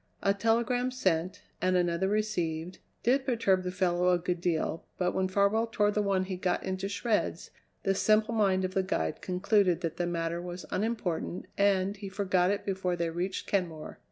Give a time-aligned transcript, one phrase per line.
[0.23, 5.27] A telegram sent, and another received, did perturb the fellow a good deal, but when
[5.27, 7.51] Farwell tore the one he got into shreds,
[7.83, 12.49] the simple mind of the guide concluded that the matter was unimportant, and he forgot
[12.49, 13.99] it before they reached Kenmore.